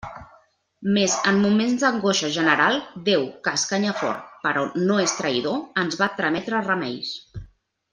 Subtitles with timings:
[0.95, 2.79] Mes en moments d'angoixa general,
[3.11, 7.17] Déu, que escanya fort, però no és traïdor, ens va trametre remeis.